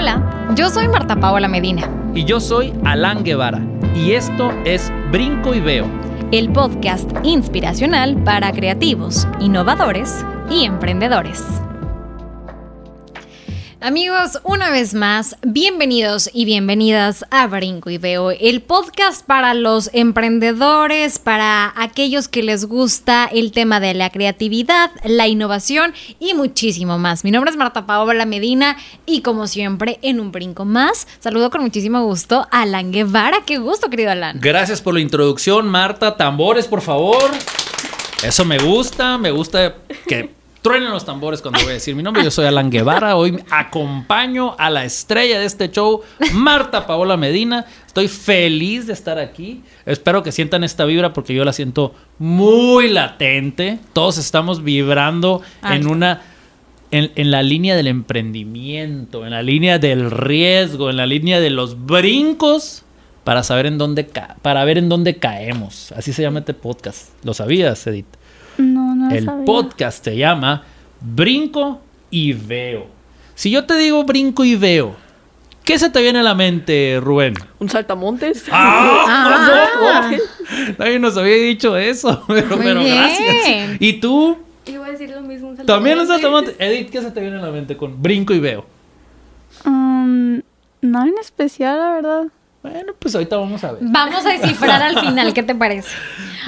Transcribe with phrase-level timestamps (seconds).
[0.00, 1.90] Hola, yo soy Marta Paola Medina.
[2.14, 3.60] Y yo soy Alan Guevara.
[3.96, 5.86] Y esto es Brinco y Veo.
[6.30, 11.42] El podcast inspiracional para creativos, innovadores y emprendedores.
[13.80, 19.88] Amigos, una vez más, bienvenidos y bienvenidas a Brinco y Veo, el podcast para los
[19.92, 26.98] emprendedores, para aquellos que les gusta el tema de la creatividad, la innovación y muchísimo
[26.98, 27.22] más.
[27.22, 31.62] Mi nombre es Marta Paola Medina y como siempre, en un brinco más, saludo con
[31.62, 33.44] muchísimo gusto a Alan Guevara.
[33.46, 34.40] Qué gusto, querido Alan.
[34.40, 36.16] Gracias por la introducción, Marta.
[36.16, 37.30] Tambores, por favor.
[38.24, 39.76] Eso me gusta, me gusta
[40.08, 42.22] que truenen los tambores cuando voy a decir mi nombre.
[42.22, 43.16] Yo soy Alan Guevara.
[43.16, 47.66] Hoy acompaño a la estrella de este show, Marta Paola Medina.
[47.86, 49.62] Estoy feliz de estar aquí.
[49.86, 53.78] Espero que sientan esta vibra porque yo la siento muy latente.
[53.92, 56.22] Todos estamos vibrando en una.
[56.90, 61.50] En, en, la línea del emprendimiento, en la línea del riesgo, en la línea de
[61.50, 62.82] los brincos
[63.24, 64.08] para saber en dónde
[64.40, 65.92] para ver en dónde caemos.
[65.92, 67.10] Así se llama este podcast.
[67.24, 68.06] ¿Lo sabías, Edith?
[69.08, 69.44] No, El sabía.
[69.44, 70.62] podcast se llama
[71.00, 72.86] Brinco y Veo.
[73.34, 74.96] Si yo te digo brinco y veo,
[75.64, 77.34] ¿qué se te viene a la mente, Rubén?
[77.60, 78.44] ¿Un saltamontes?
[78.50, 80.10] ¡Ah!
[80.78, 82.96] Nadie nos había dicho eso, pero, Muy pero bien.
[82.96, 83.76] gracias.
[83.80, 84.38] ¿Y tú?
[84.66, 85.48] Iba a decir lo mismo.
[85.50, 86.56] Un También un saltamontes.
[86.58, 88.66] Edith, ¿qué se te viene a la mente con brinco y veo?
[89.64, 90.40] Um,
[90.82, 92.24] no en especial, la verdad.
[92.60, 93.82] Bueno, pues ahorita vamos a ver.
[93.82, 95.90] Vamos a descifrar al final, ¿qué te parece?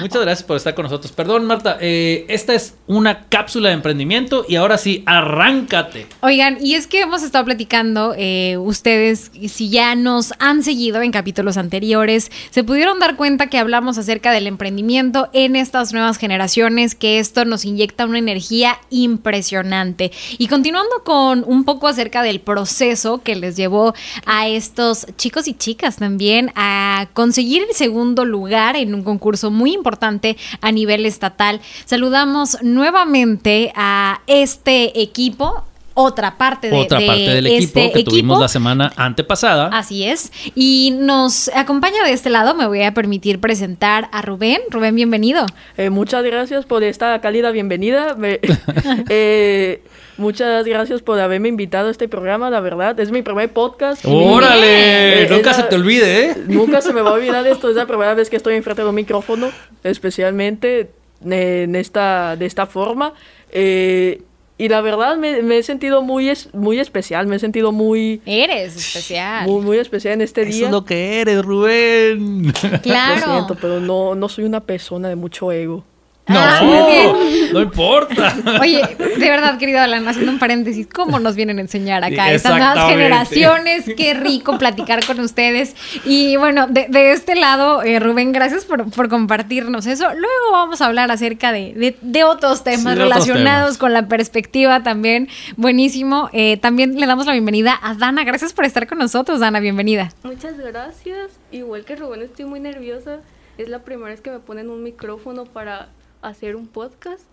[0.01, 1.13] Muchas gracias por estar con nosotros.
[1.13, 6.07] Perdón, Marta, eh, esta es una cápsula de emprendimiento y ahora sí, arráncate.
[6.21, 11.11] Oigan, y es que hemos estado platicando, eh, ustedes, si ya nos han seguido en
[11.11, 16.93] capítulos anteriores, se pudieron dar cuenta que hablamos acerca del emprendimiento en estas nuevas generaciones,
[16.93, 20.11] que esto nos inyecta una energía impresionante.
[20.37, 23.93] Y continuando con un poco acerca del proceso que les llevó
[24.25, 29.71] a estos chicos y chicas también a conseguir el segundo lugar en un concurso muy
[29.73, 35.63] importante a nivel estatal, saludamos nuevamente a este equipo
[35.93, 38.41] otra parte de, Otra de parte del equipo este que tuvimos equipo.
[38.41, 39.67] la semana antepasada.
[39.73, 40.31] Así es.
[40.55, 44.59] Y nos acompaña de este lado, me voy a permitir presentar a Rubén.
[44.69, 45.45] Rubén, bienvenido.
[45.77, 48.15] Eh, muchas gracias por esta cálida bienvenida.
[48.15, 48.39] Me-
[49.09, 49.81] eh,
[50.17, 52.99] muchas gracias por haberme invitado a este programa, la verdad.
[52.99, 54.03] Es mi primer podcast.
[54.05, 55.23] ¡Órale!
[55.23, 56.35] Eh, Nunca se te olvide, ¿eh?
[56.47, 57.69] Nunca se me va a olvidar esto.
[57.69, 59.49] Es la primera vez que estoy enfrente de un micrófono,
[59.83, 60.91] especialmente
[61.23, 63.13] en esta, de esta forma.
[63.51, 64.21] Eh,
[64.63, 68.21] y la verdad me, me he sentido muy, es- muy especial, me he sentido muy,
[68.25, 69.47] Eres especial.
[69.47, 70.65] muy, muy especial en este Eso día.
[70.67, 72.51] es lo que eres, Rubén.
[72.83, 73.25] Claro.
[73.27, 75.83] Lo siento, pero no, no soy una persona de mucho ego.
[76.31, 77.13] No, Ah,
[77.53, 78.35] no importa.
[78.61, 82.57] Oye, de verdad, querido Alan, haciendo un paréntesis, ¿cómo nos vienen a enseñar acá estas
[82.57, 83.85] nuevas generaciones?
[83.97, 85.75] Qué rico platicar con ustedes.
[86.05, 90.05] Y bueno, de, de este lado, eh, Rubén, gracias por, por compartirnos eso.
[90.09, 93.77] Luego vamos a hablar acerca de, de- de otros temas Sí, de otros relacionados temas.
[93.77, 95.27] con la perspectiva también.
[95.57, 96.29] Buenísimo.
[96.33, 98.23] Eh, también le damos la bienvenida a Dana.
[98.23, 99.59] Gracias por estar con nosotros, Dana.
[99.59, 100.09] Bienvenida.
[100.23, 101.31] Muchas gracias.
[101.51, 103.17] Igual que Rubén, estoy muy nerviosa.
[103.57, 105.89] Es la primera vez que me ponen un micrófono para
[106.21, 107.25] hacer un podcast.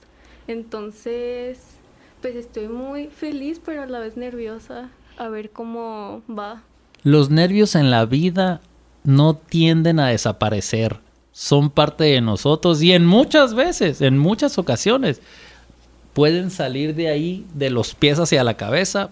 [0.46, 1.58] Entonces,
[2.22, 4.88] pues estoy muy feliz, pero a la vez nerviosa.
[5.18, 6.62] A ver cómo va.
[7.02, 8.60] Los nervios en la vida
[9.04, 11.00] no tienden a desaparecer.
[11.32, 15.20] Son parte de nosotros y en muchas veces, en muchas ocasiones,
[16.12, 19.10] pueden salir de ahí, de los pies hacia la cabeza,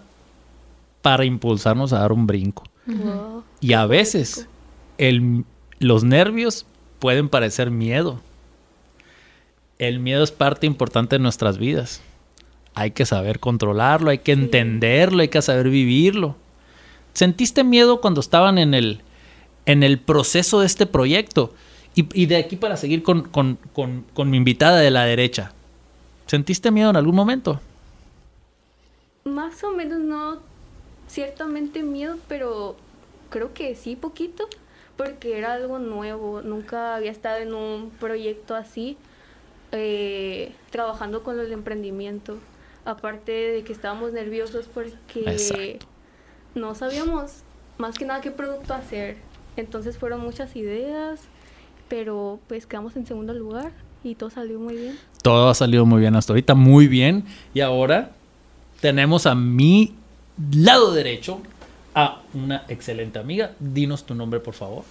[1.01, 2.63] para impulsarnos a dar un brinco.
[2.85, 3.43] Wow.
[3.61, 4.47] Y a veces
[4.97, 5.45] el-
[5.79, 6.65] los nervios
[6.99, 8.19] pueden parecer miedo.
[9.79, 12.01] El miedo es parte importante de nuestras vidas.
[12.73, 16.35] Hay que saber controlarlo, hay que entenderlo, hay que saber vivirlo.
[17.13, 19.01] ¿Sentiste miedo cuando estaban en el,
[19.65, 21.53] en el proceso de este proyecto?
[21.95, 25.51] Y, y de aquí para seguir con, con- con- con mi invitada de la derecha.
[26.27, 27.59] ¿Sentiste miedo en algún momento?
[29.25, 30.39] Más o menos no
[31.07, 32.75] ciertamente miedo, pero
[33.29, 34.47] creo que sí poquito,
[34.95, 36.41] porque era algo nuevo.
[36.43, 38.97] Nunca había estado en un proyecto así,
[39.71, 42.37] eh, trabajando con el emprendimiento.
[42.85, 45.85] Aparte de que estábamos nerviosos porque Exacto.
[46.55, 47.43] no sabíamos
[47.77, 49.17] más que nada qué producto hacer.
[49.57, 51.21] Entonces fueron muchas ideas,
[51.89, 53.71] pero pues quedamos en segundo lugar
[54.03, 54.97] y todo salió muy bien.
[55.21, 57.25] Todo ha salido muy bien hasta ahorita, muy bien.
[57.53, 58.11] Y ahora
[58.79, 59.95] tenemos a mi
[60.53, 61.41] lado derecho
[61.93, 63.51] a una excelente amiga.
[63.59, 64.83] Dinos tu nombre, por favor.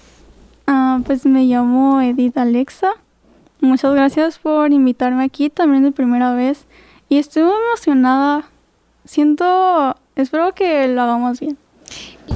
[0.67, 2.94] Ah, pues me llamo Edith Alexa.
[3.67, 6.67] Muchas gracias por invitarme aquí también de primera vez.
[7.09, 8.45] Y estoy emocionada.
[9.05, 11.59] Siento, espero que lo hagamos bien.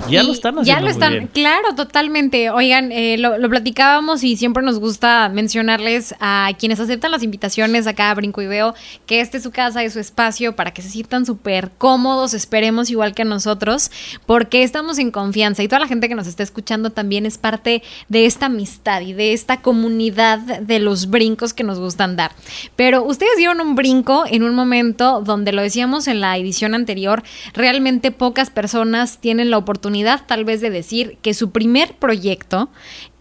[0.09, 0.65] Ya lo están haciendo.
[0.65, 1.27] Ya lo muy están, bien.
[1.33, 2.51] claro, totalmente.
[2.51, 7.87] Oigan, eh, lo, lo platicábamos y siempre nos gusta mencionarles a quienes aceptan las invitaciones
[7.87, 8.75] acá a Brinco y Veo
[9.07, 12.91] que este es su casa, es su espacio para que se sientan súper cómodos, esperemos
[12.91, 13.91] igual que nosotros,
[14.27, 17.83] porque estamos en confianza y toda la gente que nos está escuchando también es parte
[18.09, 22.33] de esta amistad y de esta comunidad de los brincos que nos gustan dar.
[22.77, 27.23] Pero ustedes dieron un brinco en un momento donde lo decíamos en la edición anterior,
[27.55, 29.80] realmente pocas personas tienen la oportunidad
[30.27, 32.69] tal vez de decir que su primer proyecto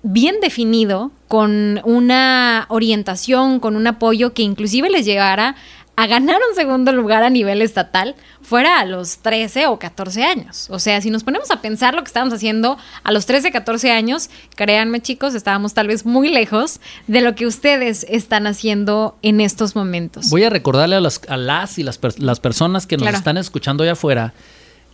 [0.04, 5.56] bien definido, con una orientación, con un apoyo que inclusive les llegara
[5.96, 10.68] a ganar un segundo lugar a nivel estatal fuera a los 13 o 14 años.
[10.70, 13.92] O sea, si nos ponemos a pensar lo que estábamos haciendo a los 13, 14
[13.92, 19.42] años, créanme chicos, estábamos tal vez muy lejos de lo que ustedes están haciendo en
[19.42, 20.30] estos momentos.
[20.30, 23.18] Voy a recordarle a las, a las y las, las personas que nos Claro.
[23.18, 24.34] están escuchando allá afuera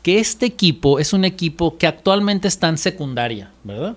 [0.06, 3.96] que este equipo es un equipo que actualmente está en secundaria, ¿verdad?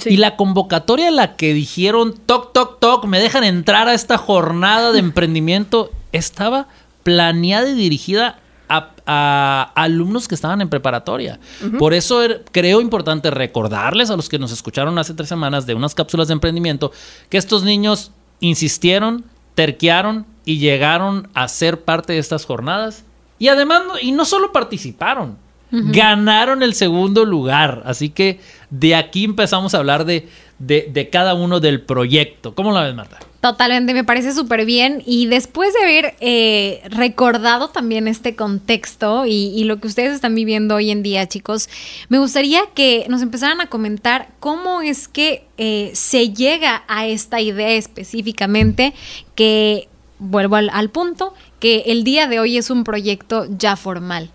[0.00, 0.10] Sí.
[0.10, 4.18] Y la convocatoria a la que dijeron, toc, toc, toc, me dejan entrar a esta
[4.18, 6.66] jornada de emprendimiento, estaba
[7.04, 11.38] planeada y dirigida a, a alumnos que estaban en preparatoria.
[11.78, 15.74] Por eso er- creo importante recordarles a los que nos escucharon hace tres semanas de
[15.74, 16.90] unas cápsulas de emprendimiento
[17.30, 19.24] que estos niños insistieron,
[19.54, 23.04] terquearon y llegaron a ser parte de estas jornadas.
[23.38, 25.36] Y además, y no solo participaron,
[25.70, 27.82] ganaron el segundo lugar.
[27.84, 28.40] Así que
[28.70, 32.54] de aquí empezamos a hablar de, de, de cada uno del proyecto.
[32.54, 33.18] ¿Cómo la ves, Marta?
[33.40, 35.02] Totalmente, me parece súper bien.
[35.06, 40.34] Y después de haber eh, recordado también este contexto y, y lo que ustedes están
[40.34, 41.68] viviendo hoy en día, chicos,
[42.08, 47.40] me gustaría que nos empezaran a comentar cómo es que eh, se llega a esta
[47.40, 48.94] idea específicamente
[49.36, 49.86] que,
[50.18, 54.30] vuelvo al, al punto, que el día de hoy es un proyecto ya formal.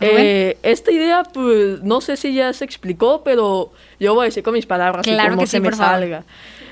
[0.00, 4.42] Eh, esta idea, pues, no sé si ya se explicó, pero yo voy a decir
[4.42, 6.24] con mis palabras y Claro como que se sí, me salga.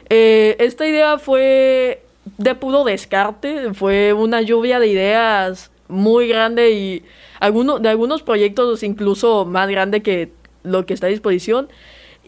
[0.08, 2.02] Eh, esta idea fue
[2.38, 7.02] de puro descarte, fue una lluvia de ideas muy grande y
[7.40, 10.30] alguno, de algunos proyectos incluso más grande que
[10.62, 11.68] lo que está a disposición.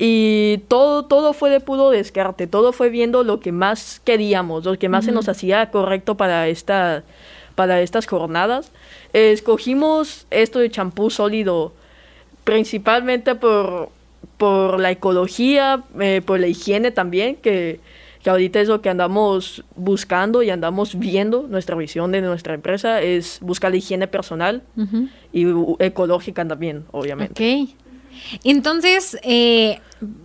[0.02, 4.78] Y todo, todo fue de puro descarte, todo fue viendo lo que más queríamos, lo
[4.78, 7.04] que más se nos hacía correcto para, esta,
[7.60, 8.72] para estas jornadas.
[9.12, 11.74] Escogimos esto de champú sólido
[12.42, 13.90] principalmente por,
[14.38, 17.78] por la ecología, eh, por la higiene también, que,
[18.22, 21.42] que ahorita es lo que andamos buscando y andamos viendo.
[21.48, 25.08] Nuestra visión de nuestra empresa es buscar la higiene personal Ujú.
[25.34, 25.44] y
[25.80, 27.66] ecológica también, obviamente.
[27.66, 27.89] Ok.
[28.44, 29.81] Entonces, eh,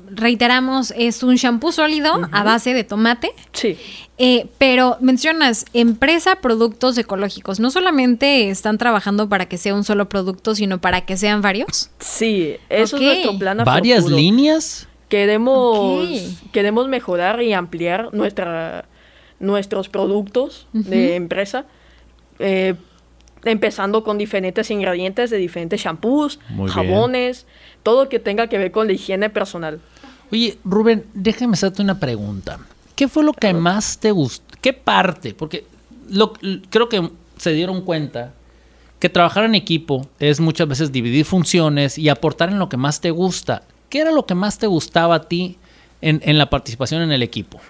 [0.09, 3.31] reiteramos, es un shampoo sólido a base de tomate.
[3.53, 3.77] Sí.
[4.17, 7.59] Eh, pero mencionas empresa productos ecológicos.
[7.59, 11.89] No solamente están trabajando para que sea un solo producto, sino para que sean varios.
[11.99, 14.17] Sí, eso es nuestro plan a ¿Varias futuro.
[14.17, 14.87] líneas?
[15.09, 16.07] Queremos,
[16.51, 18.85] queremos mejorar y ampliar nuestra,
[19.39, 21.65] nuestros productos de empresa,
[22.39, 22.75] eh,
[23.45, 26.69] empezando con diferentes ingredientes de diferentes shampoos, Muy bien.
[26.69, 27.45] jabones,
[27.83, 29.79] todo que tenga que ver con la higiene personal.
[30.31, 32.59] Oye, Rubén, déjame hacerte una pregunta.
[32.95, 34.55] ¿Qué fue lo que más te gustó?
[34.61, 35.33] ¿Qué parte?
[35.33, 35.65] Porque
[36.09, 36.33] lo,
[36.69, 38.33] creo que se dieron cuenta
[38.99, 43.01] que trabajar en equipo es muchas veces dividir funciones y aportar en lo que más
[43.01, 43.63] te gusta.
[43.89, 45.57] ¿Qué era lo que más te gustaba a ti
[46.01, 47.59] en, en la participación en el equipo?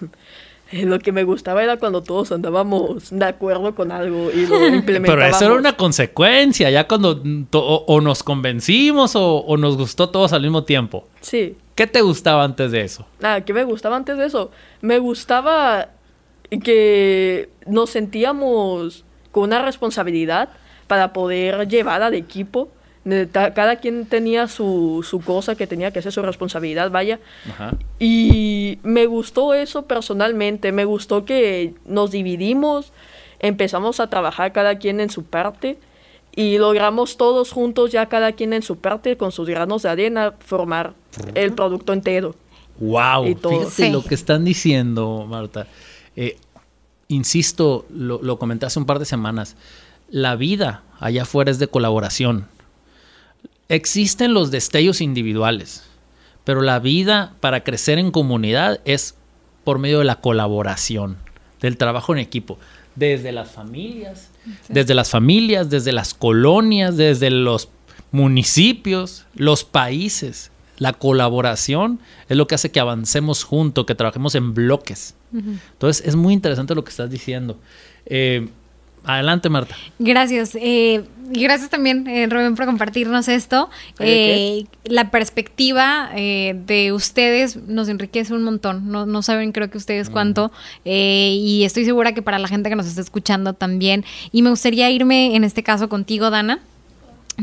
[0.72, 4.66] Eh, Lo que me gustaba era cuando todos andábamos de acuerdo con algo y lo
[4.66, 5.06] implementábamos.
[5.06, 10.32] Pero eso era una consecuencia, ya cuando o nos convencimos o, o nos gustó todos
[10.32, 11.06] al mismo tiempo.
[11.20, 11.56] Sí.
[11.76, 13.06] ¿Qué te gustaba antes de eso?
[13.22, 14.50] Ah, ¿qué me gustaba antes de eso?
[14.80, 15.90] Me gustaba
[16.62, 20.48] que nos sentíamos con una responsabilidad
[20.86, 22.68] para poder llevar al equipo.
[23.32, 27.20] Cada quien tenía su, su cosa que tenía que hacer, su responsabilidad, vaya.
[27.48, 27.74] Ajá.
[28.00, 32.92] Y me gustó eso personalmente, me gustó que nos dividimos,
[33.38, 35.78] empezamos a trabajar cada quien en su parte
[36.34, 40.34] y logramos todos juntos, ya cada quien en su parte, con sus granos de arena,
[40.40, 40.94] formar
[41.34, 42.34] el producto entero.
[42.78, 43.52] Wow, Y todo.
[43.52, 43.90] fíjate Sí.
[43.90, 45.66] lo que están diciendo, Marta.
[46.16, 46.36] Eh,
[47.08, 49.56] insisto, lo, lo comenté hace un par de semanas.
[50.10, 52.46] La vida allá afuera es de colaboración.
[53.68, 55.82] Existen los destellos individuales,
[56.44, 59.16] pero la vida para crecer en comunidad es
[59.64, 61.16] por medio de la colaboración,
[61.60, 62.58] del trabajo en equipo,
[62.94, 64.30] desde las familias,
[64.68, 67.68] desde las familias, desde las colonias, desde los
[68.12, 70.52] municipios, los países.
[70.78, 75.14] La colaboración es lo que hace que avancemos juntos, que trabajemos en bloques.
[75.32, 77.58] Entonces es muy interesante lo que estás diciendo.
[78.04, 78.48] Eh,
[79.06, 79.76] Adelante, Marta.
[79.98, 80.56] Gracias.
[80.60, 83.70] Eh, y gracias también, eh, Rubén, por compartirnos esto.
[83.98, 88.90] ¿De Eh, la perspectiva eh, de ustedes nos enriquece un montón.
[88.90, 90.52] No, no saben, creo que ustedes cuánto.
[90.84, 94.04] Eh, y estoy segura que para la gente que nos está escuchando también.
[94.32, 96.60] Y me gustaría irme, en este caso, contigo, Dana.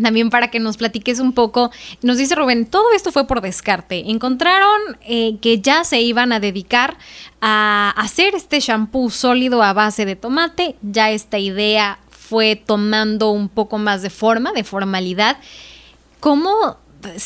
[0.01, 1.71] También para que nos platiques un poco.
[2.01, 4.09] Nos dice Rubén, todo esto fue por descarte.
[4.09, 6.97] Encontraron eh, que ya se iban a dedicar
[7.41, 10.75] a hacer este shampoo sólido a base de tomate.
[10.81, 15.38] Ya esta idea fue tomando un poco más de forma, de formalidad.
[16.19, 16.77] ¿Cómo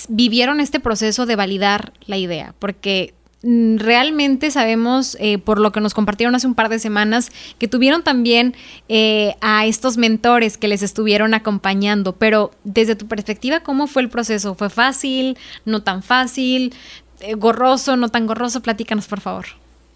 [0.09, 2.53] vivieron este proceso de validar la idea?
[2.59, 3.13] Porque
[3.43, 8.03] realmente sabemos, eh, por lo que nos compartieron hace un par de semanas, que tuvieron
[8.03, 8.55] también
[8.89, 14.09] eh, a estos mentores que les estuvieron acompañando, pero desde tu perspectiva, ¿cómo fue el
[14.09, 14.55] proceso?
[14.55, 15.37] ¿Fue fácil?
[15.65, 16.73] ¿No tan fácil?
[17.19, 17.95] Eh, ¿Gorroso?
[17.95, 18.61] ¿No tan gorroso?
[18.61, 19.45] Platícanos, por favor.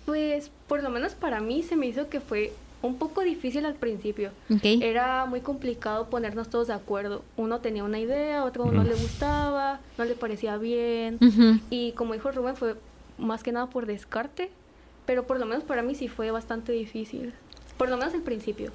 [0.06, 3.76] Pues por lo menos para mí se me hizo que fue un poco difícil al
[3.76, 4.32] principio.
[4.64, 7.24] Era muy complicado ponernos todos de acuerdo.
[7.38, 11.20] Uno tenía una idea, otro no le gustaba, no le parecía bien.
[11.70, 12.76] Y como dijo Rubén, fue
[13.18, 14.50] más que nada por descarte.
[15.06, 17.34] Pero por lo menos para mí sí fue bastante difícil.
[17.78, 18.72] Por lo menos al principio.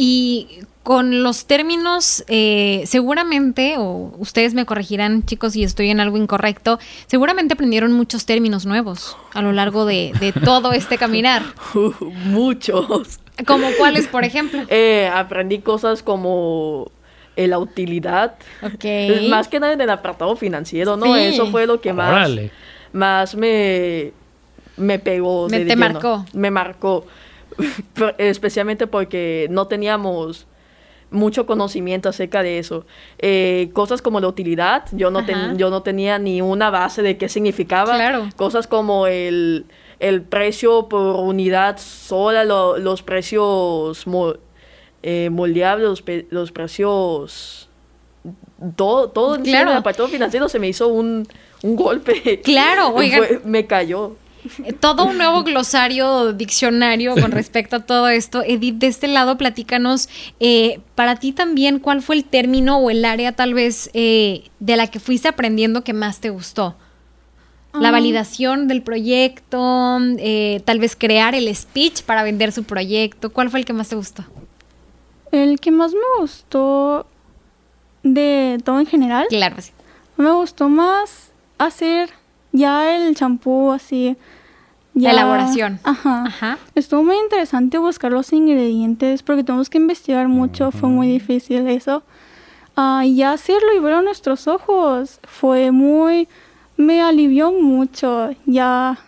[0.00, 6.16] Y con los términos, eh, seguramente, o ustedes me corregirán, chicos, si estoy en algo
[6.16, 11.42] incorrecto, seguramente aprendieron muchos términos nuevos a lo largo de, de todo este caminar.
[12.26, 13.18] Muchos.
[13.44, 14.62] Como cuáles, por ejemplo.
[14.68, 16.92] Eh, aprendí cosas como
[17.34, 18.34] eh, la utilidad.
[18.62, 18.84] Ok.
[19.28, 21.06] Más que nada en el apartado financiero, ¿no?
[21.06, 21.20] Sí.
[21.20, 22.52] Eso fue lo que más, Órale.
[22.92, 24.12] Más me,
[24.76, 25.48] me pegó.
[25.48, 25.76] Me- te lleno.
[25.76, 26.24] marcó.
[26.32, 27.06] Me marcó.
[28.18, 30.46] Especialmente porque no teníamos
[31.10, 32.84] mucho conocimiento acerca de eso.
[33.18, 37.16] Eh, cosas como la utilidad, yo no, ten- yo no tenía ni una base de
[37.16, 37.94] qué significaba.
[37.94, 38.28] Claro.
[38.36, 39.64] Cosas como el,
[40.00, 44.34] el precio por unidad sola, lo- los precios mo-
[45.02, 47.64] eh, moldeables, los, pe- los precios...
[48.76, 49.82] Todo, todo Claro.
[49.86, 51.26] el financiero se me hizo un,
[51.62, 52.40] un golpe.
[52.42, 53.18] Claro, oigan.
[53.24, 54.16] Fue- me cayó.
[54.64, 58.42] Eh, Todo un nuevo glosario, diccionario con respecto a todo esto.
[58.46, 60.08] Edith, de este lado, platícanos,
[60.40, 64.76] eh, para ti también, ¿cuál fue el término o el área tal vez eh, de
[64.76, 66.76] la que fuiste aprendiendo que más te gustó?
[67.74, 67.92] La Ah.
[67.92, 73.30] validación del proyecto, eh, tal vez crear el speech para vender su proyecto.
[73.32, 74.24] ¿Cuál fue el que más te gustó?
[75.32, 77.06] El que más me gustó
[78.02, 79.72] de todo en general, Claro, sí.
[80.16, 81.27] me gustó más
[81.58, 82.10] hacer
[82.52, 84.16] ya el champú así.
[84.94, 85.78] La ya- elaboración.
[85.84, 86.24] Ajá.
[86.26, 86.58] Ajá.
[86.74, 92.02] Estuvo muy interesante buscar los ingredientes porque tenemos que investigar mucho, fue muy difícil eso.
[92.76, 96.26] Ah, y ya hacerlo y ver a nuestros ojos fue muy,
[96.76, 98.98] me alivió mucho, ya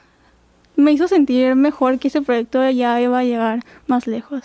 [0.76, 4.42] me hizo sentir mejor que ese proyecto ya iba a llegar más lejos.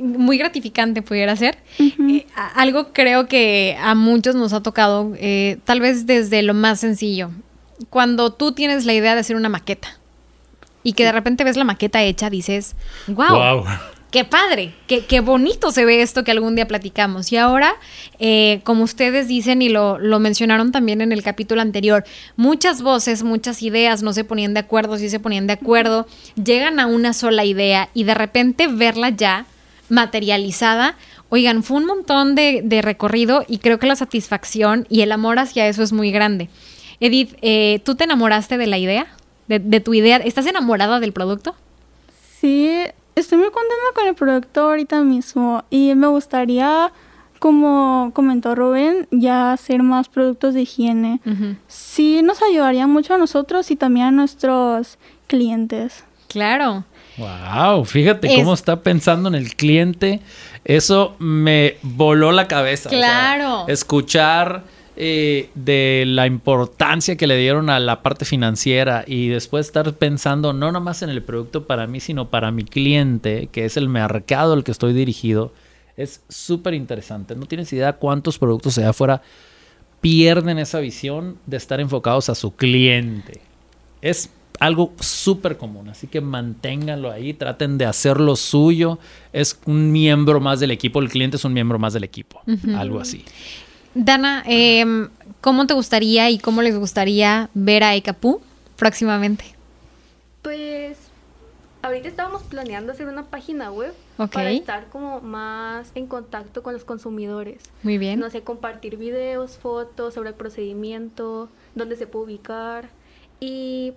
[0.00, 1.58] muy gratificante pudiera ser.
[1.80, 6.54] Eh, a- algo creo que a muchos nos ha tocado, eh, tal vez desde lo
[6.54, 7.30] más sencillo.
[7.90, 9.98] Cuando tú tienes la idea de hacer una maqueta
[10.82, 12.74] y que de repente ves la maqueta hecha, dices,
[13.08, 13.64] wow, Guau.
[14.10, 17.30] qué padre, qué, qué bonito se ve esto que algún día platicamos.
[17.32, 17.74] Y ahora,
[18.18, 22.04] eh, como ustedes dicen y lo, lo mencionaron también en el capítulo anterior,
[22.36, 26.06] muchas voces, muchas ideas no se ponían de acuerdo, sí se ponían de acuerdo,
[26.42, 29.46] llegan a una sola idea y de repente verla ya
[29.88, 30.96] materializada.
[31.30, 35.38] Oigan, fue un montón de, de recorrido y creo que la satisfacción y el amor
[35.38, 36.48] hacia eso es muy grande.
[37.00, 39.06] Edith, eh, ¿tú te enamoraste de la idea?
[39.46, 40.16] De, de tu idea?
[40.18, 41.54] ¿Estás enamorada del producto?
[42.40, 42.70] Sí,
[43.14, 46.92] estoy muy contenta con el producto ahorita mismo y me gustaría,
[47.38, 51.20] como comentó Rubén, ya hacer más productos de higiene.
[51.66, 56.04] Sí, nos ayudaría mucho a nosotros y también a nuestros clientes.
[56.28, 56.84] Claro.
[57.16, 60.20] Wow, fíjate Es- cómo está pensando en el cliente.
[60.64, 62.88] Eso me voló la cabeza.
[62.88, 63.64] o sea, Claro.
[63.68, 64.64] escuchar
[65.00, 70.52] eh, de la importancia que le dieron a la parte financiera y después estar pensando
[70.52, 74.54] no nomás en el producto para mí, sino para mi cliente, que es el mercado
[74.54, 75.52] al que estoy dirigido,
[75.96, 77.36] es súper interesante.
[77.36, 79.22] No tienes idea cuántos productos allá afuera
[80.00, 83.40] pierden esa visión de estar enfocados a su cliente.
[84.02, 88.98] Es algo súper común, así que manténganlo ahí, traten de hacerlo suyo.
[89.32, 92.42] Es un miembro más del equipo, el cliente es un miembro más del equipo,
[92.74, 93.24] algo así.
[93.94, 95.08] Dana, em,
[95.40, 98.40] ¿cómo te gustaría y cómo les gustaría ver a Ecapú
[98.76, 99.44] próximamente?
[100.42, 100.98] Pues
[101.82, 106.84] ahorita estábamos planeando hacer una página web para estar como más en contacto con los
[106.84, 107.62] consumidores.
[107.82, 108.20] Muy bien.
[108.20, 112.90] No sé, compartir videos, fotos sobre el procedimiento, dónde se puede ubicar.
[113.40, 113.94] Y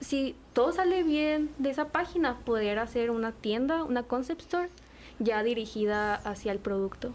[0.00, 4.68] si todo sale bien de esa página, poder hacer una tienda, una concept store,
[5.18, 7.12] ya dirigida hacia el producto.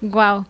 [0.00, 0.46] Wow.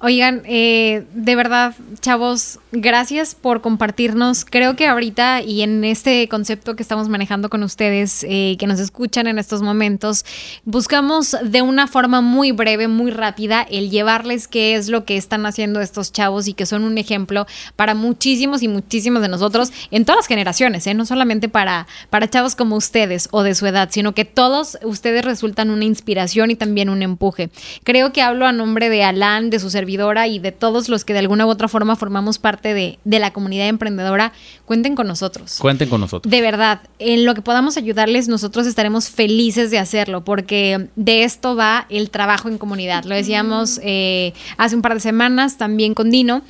[0.00, 4.44] Oigan, eh, de verdad, chavos, gracias por compartirnos.
[4.44, 8.78] Creo que ahorita y en este concepto que estamos manejando con ustedes, eh, que nos
[8.78, 10.24] escuchan en estos momentos,
[10.64, 15.46] buscamos de una forma muy breve, muy rápida, el llevarles qué es lo que están
[15.46, 20.04] haciendo estos chavos y que son un ejemplo para muchísimos y muchísimos de nosotros en
[20.04, 20.94] todas las generaciones, ¿eh?
[20.94, 25.24] no solamente para, para chavos como ustedes o de su edad, sino que todos ustedes
[25.24, 27.50] resultan una inspiración y también un empuje.
[27.82, 31.12] Creo que hablo a nombre de Alan, de su servidora y de todos los que
[31.12, 34.32] de alguna u otra forma formamos parte de, de la comunidad emprendedora,
[34.64, 35.58] cuenten con nosotros.
[35.60, 36.30] Cuenten con nosotros.
[36.30, 41.56] De verdad, en lo que podamos ayudarles, nosotros estaremos felices de hacerlo, porque de esto
[41.56, 43.04] va el trabajo en comunidad.
[43.04, 46.42] Lo decíamos eh, hace un par de semanas también con Dino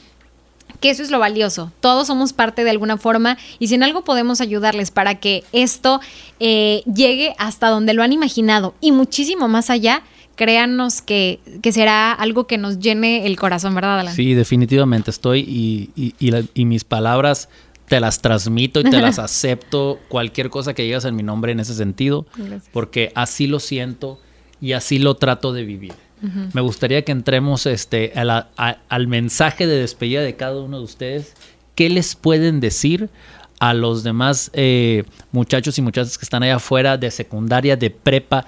[0.80, 1.72] que eso es lo valioso.
[1.80, 6.00] Todos somos parte de alguna forma y si en algo podemos ayudarles para que esto
[6.40, 10.02] eh, llegue hasta donde lo han imaginado y muchísimo más allá,
[10.36, 14.14] créannos que, que, será algo que nos llene el corazón, ¿verdad, Alan?
[14.14, 17.48] Sí, definitivamente estoy y, y, y, la, y mis palabras
[17.88, 21.60] te las transmito y te las acepto, cualquier cosa que digas en mi nombre en
[21.60, 22.68] ese sentido, Gracias.
[22.72, 24.20] porque así lo siento
[24.60, 25.92] y así lo trato de vivir.
[26.22, 26.50] Uh -huh.
[26.52, 30.78] Me gustaría que entremos este, a la, a, al mensaje de despedida de cada uno
[30.78, 31.34] de ustedes.
[31.74, 33.10] ¿Qué les pueden decir
[33.58, 38.46] a los demás eh, muchachos y muchachas que están allá afuera de secundaria, de prepa,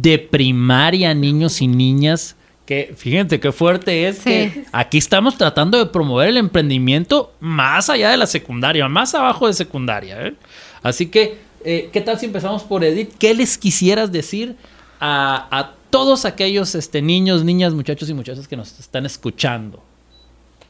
[0.00, 2.36] de primaria, niños y niñas?
[2.66, 4.24] Que fíjense qué fuerte es sí.
[4.24, 9.46] que aquí estamos tratando de promover el emprendimiento más allá de la secundaria, más abajo
[9.46, 10.26] de secundaria.
[10.26, 10.34] ¿eh?
[10.82, 13.12] Así que, eh, ¿qué tal si empezamos por Edith?
[13.18, 14.56] ¿Qué les quisieras decir
[14.98, 19.82] a, a todos aquellos este, niños, niñas, muchachos y muchachas que nos están escuchando?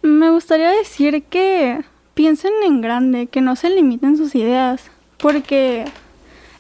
[0.02, 1.80] Me gustaría decir que
[2.14, 4.82] piensen en grande, que no se limiten sus ideas,
[5.16, 5.84] porque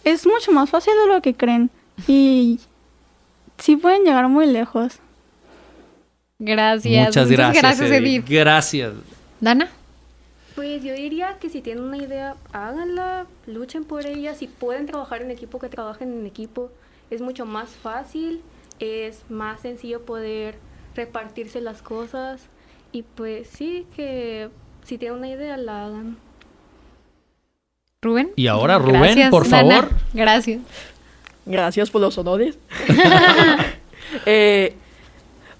[0.04, 1.70] es mucho más fácil de lo que creen
[2.06, 2.60] y
[3.58, 4.98] sí pueden llegar muy lejos.
[6.38, 7.06] Gracias.
[7.06, 7.62] Muchas gracias.
[7.62, 8.24] Muchas gracias, Edith.
[8.28, 8.92] Gracias.
[9.40, 9.70] Dana.
[10.54, 14.34] Pues yo diría que si tienen una idea, háganla, luchen por ella.
[14.34, 16.70] Si pueden trabajar en equipo, que trabajen en equipo.
[17.10, 18.40] Es mucho más fácil,
[18.78, 20.56] es más sencillo poder
[20.94, 22.42] repartirse las cosas.
[22.92, 24.48] Y pues sí, que
[24.84, 26.16] si tienen una idea, la hagan.
[28.00, 28.30] Rubén.
[28.36, 29.90] Y ahora, Rubén, Gracias, por favor.
[30.12, 30.60] Gracias.
[31.46, 32.58] Gracias por los honores.
[34.26, 34.74] eh,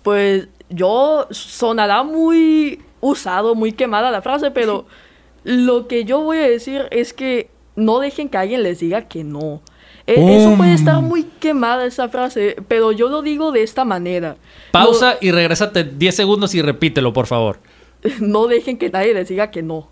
[0.02, 4.86] pues yo sonará muy usado, muy quemada la frase, pero
[5.44, 9.24] lo que yo voy a decir es que no dejen que alguien les diga que
[9.24, 9.60] no.
[10.06, 10.28] Eh, um.
[10.28, 14.36] Eso puede estar muy quemada esa frase, pero yo lo digo de esta manera.
[14.70, 17.58] Pausa no, y regrésate 10 segundos y repítelo, por favor.
[18.20, 19.88] No dejen que nadie les diga que no.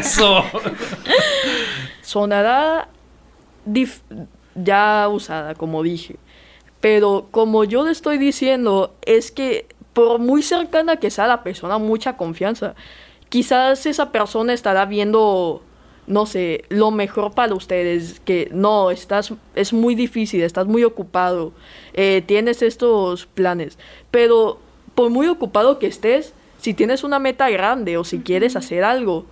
[0.00, 0.42] Eso.
[2.00, 2.88] Sonará
[4.54, 6.16] ya usada, como dije.
[6.80, 11.78] Pero como yo le estoy diciendo, es que por muy cercana que sea la persona,
[11.78, 12.74] mucha confianza.
[13.28, 15.62] Quizás esa persona estará viendo,
[16.06, 21.52] no sé, lo mejor para ustedes, que no, estás, es muy difícil, estás muy ocupado,
[21.92, 23.78] eh, tienes estos planes.
[24.10, 24.58] Pero
[24.94, 29.26] por muy ocupado que estés, si tienes una meta grande o si quieres hacer algo,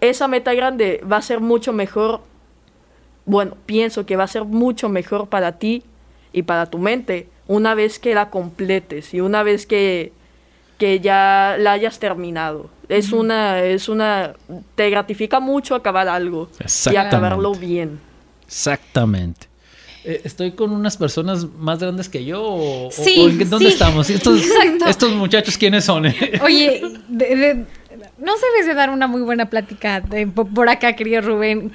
[0.00, 2.20] esa meta grande va a ser mucho mejor,
[3.26, 5.82] bueno, pienso que va a ser mucho mejor para ti
[6.32, 10.12] y para tu mente una vez que la completes y una vez que,
[10.78, 12.70] que ya la hayas terminado.
[12.88, 14.34] Es una, es una,
[14.74, 16.48] te gratifica mucho acabar algo
[16.90, 17.98] y acabarlo bien.
[18.46, 19.48] Exactamente.
[20.04, 22.42] Eh, ¿Estoy con unas personas más grandes que yo?
[22.42, 23.72] ¿O, sí, o en dónde sí.
[23.72, 24.10] estamos?
[24.10, 24.42] ¿Estos,
[24.86, 26.04] ¿Estos, muchachos quiénes son?
[26.42, 27.54] Oye, de, de,
[28.18, 31.72] no sabes de dar una muy buena plática de, por acá, querido Rubén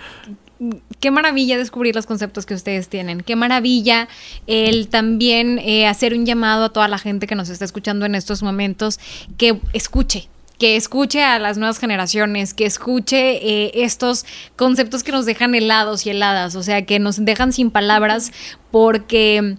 [1.00, 3.22] qué maravilla descubrir los conceptos que ustedes tienen.
[3.22, 4.08] Qué maravilla
[4.48, 8.16] el también eh, hacer un llamado a toda la gente que nos está escuchando en
[8.16, 9.00] estos momentos
[9.38, 10.28] que escuche.
[10.58, 14.26] Que escuche a las nuevas generaciones, que escuche eh, estos
[14.58, 18.34] conceptos que nos dejan helados y heladas, o sea, que nos dejan sin palabras,
[18.70, 19.56] porque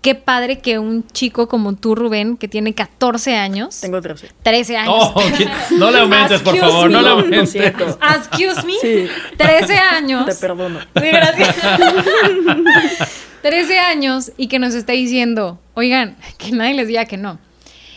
[0.00, 3.80] qué padre que un chico como tú, Rubén, que tiene 14 años.
[3.80, 4.30] Tengo 13.
[4.42, 4.94] 13 años.
[4.96, 5.22] Oh,
[5.76, 7.54] no le aumentes, por favor, no le aumentes.
[7.54, 8.74] Excuse me.
[8.80, 9.08] Sí.
[9.36, 10.26] 13 años.
[10.26, 10.78] Te perdono.
[10.98, 11.56] Sí, gracias.
[13.42, 17.38] 13 años y que nos está diciendo, oigan, que nadie les diga que no.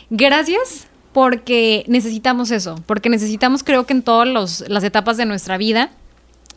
[0.10, 5.90] Gracias porque necesitamos eso, porque necesitamos creo que en todas las etapas de nuestra vida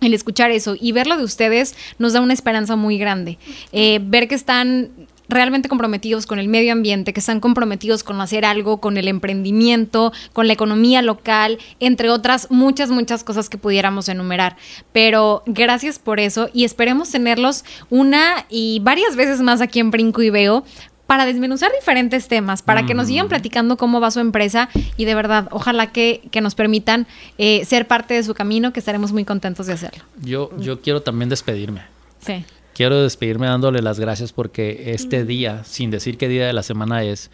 [0.00, 3.38] el escuchar eso y verlo de ustedes nos da una esperanza muy grande.
[3.72, 4.90] Eh, ver que están
[5.28, 10.12] realmente comprometidos con el medio ambiente, que están comprometidos con hacer algo, con el emprendimiento,
[10.32, 14.56] con la economía local, entre otras muchas, muchas cosas que pudiéramos enumerar.
[14.92, 20.22] Pero gracias por eso y esperemos tenerlos una y varias veces más aquí en Brinco
[20.22, 20.64] y Veo
[21.06, 25.14] para desmenuzar diferentes temas, para que nos sigan platicando cómo va su empresa y de
[25.14, 27.06] verdad, ojalá que, que nos permitan
[27.36, 30.02] eh, ser parte de su camino, que estaremos muy contentos de hacerlo.
[30.22, 31.82] Yo, yo quiero también despedirme.
[32.20, 32.44] Sí.
[32.74, 37.04] Quiero despedirme dándole las gracias porque este día, sin decir qué día de la semana
[37.04, 37.30] es,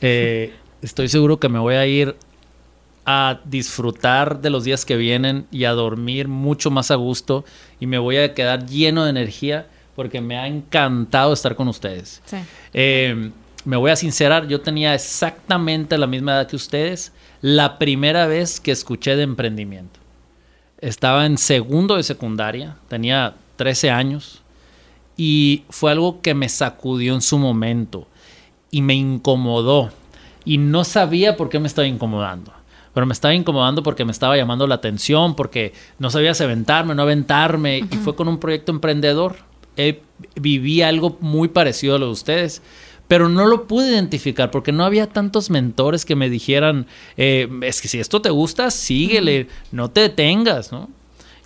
[0.00, 2.14] eh, estoy seguro que me voy a ir
[3.04, 7.44] a disfrutar de los días que vienen y a dormir mucho más a gusto
[7.80, 12.22] y me voy a quedar lleno de energía porque me ha encantado estar con ustedes.
[12.24, 12.36] Sí.
[12.72, 13.30] Eh,
[13.64, 18.60] me voy a sincerar, yo tenía exactamente la misma edad que ustedes la primera vez
[18.60, 19.98] que escuché de emprendimiento.
[20.78, 24.42] Estaba en segundo de secundaria, tenía 13 años
[25.16, 28.06] y fue algo que me sacudió en su momento
[28.70, 29.90] y me incomodó
[30.44, 32.52] y no sabía por qué me estaba incomodando.
[32.94, 36.94] Pero me estaba incomodando porque me estaba llamando la atención, porque no sabía si aventarme,
[36.94, 37.78] no aventarme.
[37.78, 39.36] Y fue con un proyecto emprendedor.
[39.76, 40.00] Eh,
[40.34, 42.62] viví algo muy parecido a lo de ustedes
[43.08, 47.80] pero no lo pude identificar porque no había tantos mentores que me dijeran, eh, es
[47.80, 50.88] que si esto te gusta, síguele, no te detengas, ¿no?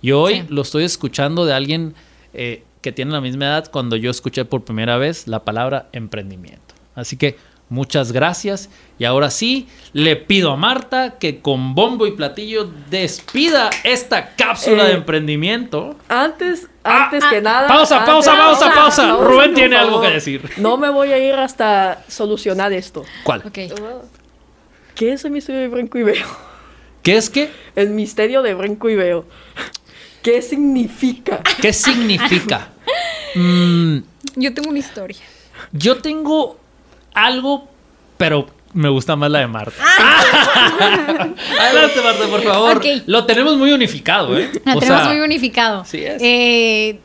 [0.01, 0.43] Y hoy Sí.
[0.49, 1.93] lo estoy escuchando de alguien
[2.33, 6.75] eh, que tiene la misma edad cuando yo escuché por primera vez la palabra emprendimiento.
[6.95, 7.37] Así que
[7.69, 13.69] muchas gracias y ahora sí le pido a Marta que con bombo y platillo despida
[13.83, 15.95] esta cápsula Eh, de emprendimiento.
[16.09, 17.67] Antes, Ah, antes ah, que nada.
[17.67, 19.11] pausa, antes- pausa, pausa, pausa.
[19.17, 20.49] Rubén tiene algo que decir.
[20.57, 23.03] No me voy a ir hasta solucionar esto.
[23.23, 23.43] ¿Cuál?
[23.45, 23.57] Ok.
[23.79, 24.01] Oh,
[24.95, 26.27] ¿Qué es el misterio de Brinco y Veo?
[27.03, 27.49] ¿Qué es que?
[27.75, 29.25] El misterio de Brinco y Veo.
[30.21, 31.41] ¿Qué significa?
[31.61, 32.69] ¿Qué significa?
[33.35, 33.97] Mm,
[34.35, 35.17] Yo tengo una historia.
[35.71, 36.57] yo tengo
[37.13, 37.67] algo,
[38.17, 39.75] pero me gusta más la de Marta.
[41.59, 42.81] Adelante, Marta, por favor.
[43.05, 44.49] Lo tenemos muy unificado, ¿eh?
[44.65, 45.85] La O tenemos sea, muy unificado.
[45.85, 46.21] sí es.
[46.21, 46.99] Eh,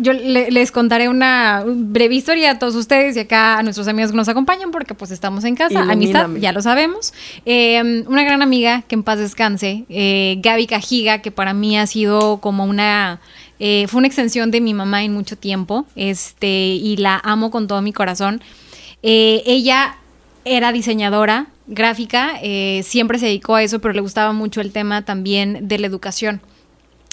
[0.00, 4.10] yo le- les contaré una breve historia a todos ustedes y acá a nuestros amigos
[4.10, 5.82] que nos acompañan porque pues estamos en casa.
[5.82, 7.12] Amistad, ya lo sabemos.
[7.46, 11.86] Eh, una gran amiga que en paz descanse, eh, Gaby Cajiga, que para mí ha
[11.86, 13.20] sido como una...
[13.60, 17.68] eh, fue una extensión de mi mamá en mucho tiempo este, y la amo con
[17.68, 18.42] todo mi corazón.
[19.02, 19.96] Eh, ella
[20.44, 25.04] era diseñadora gráfica, eh, siempre se dedicó a eso, pero le gustaba mucho el tema
[25.04, 26.40] también de la educación.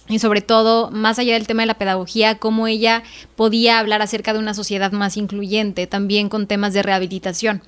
[0.09, 3.03] Y sobre todo, más allá del tema de la pedagogía, cómo ella
[3.35, 7.61] podía hablar acerca de una sociedad más incluyente, también con temas de rehabilitación.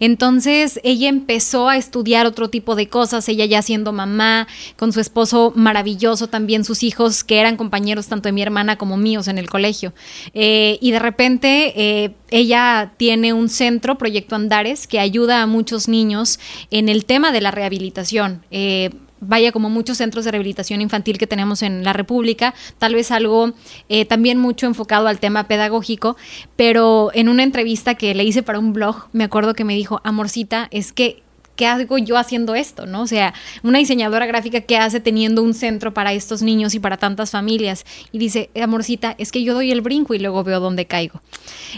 [0.00, 5.00] Entonces, ella empezó a estudiar otro tipo de cosas, ella ya siendo mamá, con su
[5.00, 9.38] esposo maravilloso, también sus hijos, que eran compañeros tanto de mi hermana como míos en
[9.38, 9.92] el colegio.
[10.34, 15.88] Eh, y de repente, eh, ella tiene un centro, Proyecto Andares, que ayuda a muchos
[15.88, 18.42] niños en el tema de la rehabilitación.
[18.50, 18.90] Eh,
[19.26, 23.52] vaya como muchos centros de rehabilitación infantil que tenemos en la República, tal vez algo
[23.88, 26.16] eh, también mucho enfocado al tema pedagógico,
[26.56, 30.00] pero en una entrevista que le hice para un blog, me acuerdo que me dijo,
[30.04, 31.23] amorcita, es que
[31.56, 32.86] ¿qué hago yo haciendo esto?
[32.86, 33.02] ¿no?
[33.02, 36.96] O sea, una diseñadora gráfica que hace teniendo un centro para estos niños y para
[36.96, 37.84] tantas familias.
[38.12, 41.20] Y dice, amorcita, es que yo doy el brinco y luego veo dónde caigo.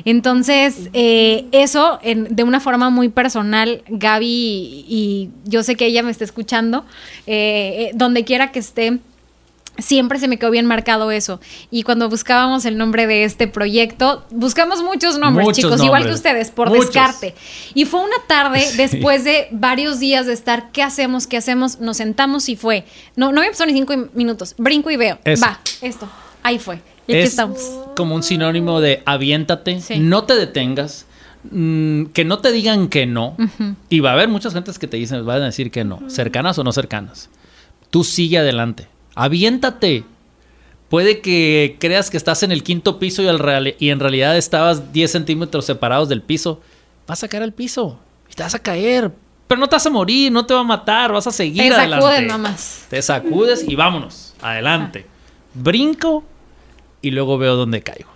[0.04, 5.86] Entonces, eh, eso en- de una forma muy personal, Gaby, y, y yo sé que
[5.86, 6.84] ella me está escuchando,
[7.26, 8.98] eh, eh, donde quiera que esté,
[9.78, 11.40] siempre se me quedó bien marcado eso.
[11.70, 16.12] Y cuando buscábamos el nombre de este proyecto, buscamos muchos nombres, Muchos chicos, igual que
[16.12, 16.86] ustedes, por Muchos.
[16.86, 17.34] descarte.
[17.74, 18.76] Y fue una tarde, Sí.
[18.76, 21.26] después de varios días de estar, ¿qué hacemos?
[21.26, 21.80] ¿Qué hacemos?
[21.80, 22.84] Nos sentamos y fue.
[23.16, 24.54] No, no había pasado ni cinco minutos.
[24.58, 25.18] Brinco y veo.
[25.24, 25.44] Eso.
[25.44, 26.08] Va, esto.
[26.42, 26.76] Ahí fue.
[27.08, 27.60] Y aquí es estamos.
[27.96, 29.98] como un sinónimo de aviéntate, Sí.
[29.98, 31.06] no te detengas,
[31.50, 33.36] mm, que no te digan que no.
[33.88, 36.58] Y va a haber muchas gentes que te dicen, van a decir que no, cercanas
[36.58, 37.30] o no cercanas.
[37.90, 40.04] Tú sigue adelante, aviéntate.
[40.88, 44.36] Puede que creas que estás en el quinto piso y, al real- y en realidad
[44.36, 46.60] estabas 10 centímetros separados del piso.
[47.08, 47.98] Vas a caer al piso
[48.30, 49.10] y te vas a caer.
[49.48, 51.74] Pero no te vas a morir, no te va a matar, vas a seguir Te
[51.74, 52.04] adelante.
[52.06, 52.86] sacudes nomás.
[52.88, 55.06] Te sacudes y vámonos, adelante.
[55.54, 56.22] Brinco
[57.02, 58.08] y luego veo dónde caigo.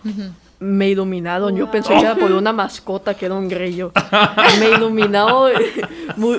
[0.61, 1.57] Me iluminaron.
[1.57, 3.93] Yo pensé que era por una mascota que era un grillo.
[4.61, 5.49] Me iluminado.
[6.17, 6.39] muy-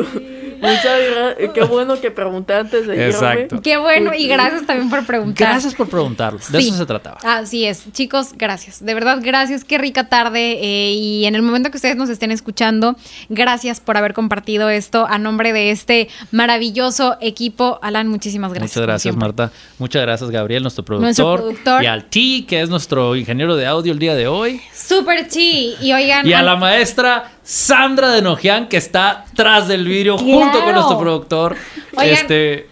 [0.62, 1.52] Muchas gracias.
[1.54, 3.06] Qué bueno que pregunté antes de irme.
[3.08, 3.62] Exacto.
[3.62, 5.50] Qué bueno y gracias también por preguntar.
[5.50, 6.40] Gracias por preguntarlo.
[6.50, 6.68] De Sí.
[6.70, 7.18] eso se trataba.
[7.24, 8.84] Así es, chicos, gracias.
[8.86, 9.64] De verdad, gracias.
[9.64, 10.60] Qué rica tarde.
[10.62, 12.96] eh, y en el momento que ustedes nos estén escuchando,
[13.30, 17.80] gracias por haber compartido esto a nombre de este maravilloso equipo.
[17.82, 18.72] Alan, muchísimas gracias.
[18.76, 19.16] Muchas gracias.
[19.16, 19.52] Marta.
[19.80, 21.06] Muchas gracias, Gabriel, nuestro productor.
[21.06, 21.84] Nuestro productor.
[21.84, 24.62] Y al T, que es nuestro ingeniero de audio el día de hoy.
[24.74, 25.76] Super chi.
[25.82, 26.26] Y oigan.
[26.28, 30.98] Y a la maestra Sandra de Nojian, que está tras del vidrio junto con nuestro
[30.98, 31.58] productor.
[31.98, 32.14] Oigan.
[32.16, 32.70] Este.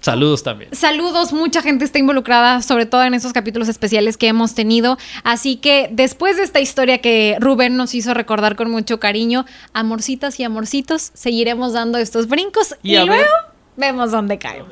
[0.00, 0.74] Saludos también.
[0.74, 4.96] Saludos, mucha gente está involucrada, sobre todo en estos capítulos especiales que hemos tenido.
[5.24, 9.44] Así que después de esta historia que Rubén nos hizo recordar con mucho cariño,
[9.74, 13.08] amorcitas y amorcitos, seguiremos dando estos brincos Y y, a ver.
[13.08, 13.28] luego
[13.76, 14.68] vemos dónde caemos.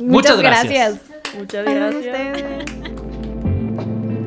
[0.00, 0.98] Muchas Muchas gracias.
[1.00, 1.34] gracias.
[1.38, 2.62] Muchas Gracias a gracias.
[2.62, 2.93] ustedes.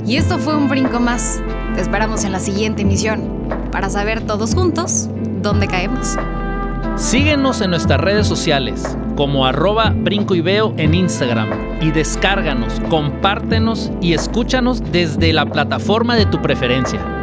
[0.08, 1.42] Y esto fue un brinco más.
[1.76, 5.10] Te esperamos en la siguiente emisión para saber todos juntos
[5.42, 6.16] dónde caemos.
[6.96, 11.50] Síguenos en nuestras redes sociales como arroba brinco y veo en Instagram
[11.82, 17.17] y descárganos, compártenos y escúchanos desde la plataforma de tu preferencia.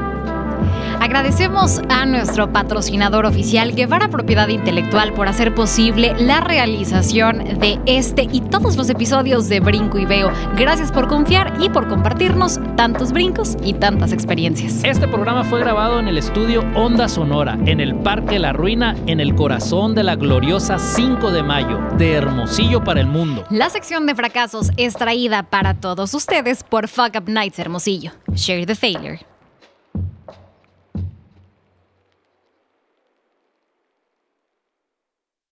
[1.00, 8.28] Agradecemos a nuestro patrocinador oficial Guevara Propiedad Intelectual por hacer posible la realización de este
[8.30, 10.32] y todos los episodios de Brinco y Veo.
[10.56, 14.82] Gracias por confiar y por compartirnos tantos brincos y tantas experiencias.
[14.84, 19.20] Este programa fue grabado en el estudio Onda Sonora, en el Parque La Ruina, en
[19.20, 23.44] el corazón de la gloriosa 5 de mayo, de Hermosillo para el mundo.
[23.50, 28.12] La sección de fracasos es traída para todos ustedes por Fuck Up Nights Hermosillo.
[28.34, 29.33] Share the failure.